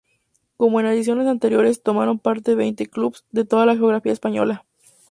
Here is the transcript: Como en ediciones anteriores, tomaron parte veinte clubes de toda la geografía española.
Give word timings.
Como 0.57 0.79
en 0.79 0.87
ediciones 0.87 1.27
anteriores, 1.27 1.83
tomaron 1.83 2.17
parte 2.17 2.55
veinte 2.55 2.87
clubes 2.87 3.23
de 3.29 3.45
toda 3.45 3.67
la 3.67 3.75
geografía 3.75 4.13
española. 4.13 4.65